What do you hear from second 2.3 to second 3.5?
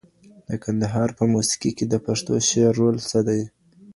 شعر رول څه دی؟